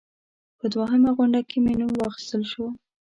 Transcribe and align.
په 0.59 0.65
دوهمه 0.73 1.09
غونډه 1.17 1.41
کې 1.49 1.57
مې 1.63 1.73
نوم 1.79 1.91
واخیستل 1.97 2.43
شو. 2.51 2.65